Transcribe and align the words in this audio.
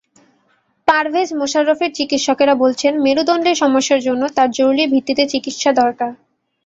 পারভেজ 0.87 1.29
মোশাররফের 1.33 1.91
চিকিৎসকেরা 1.95 2.53
বলছেন, 2.55 2.93
মেরুদণ্ডের 3.05 3.55
সমস্যার 3.55 4.01
জন্য 4.01 4.23
তাঁর 4.35 4.49
জরুরি 4.51 4.83
ভিত্তিতে 4.93 5.23
চিকিৎসা 5.33 5.71
দরকার। 5.81 6.11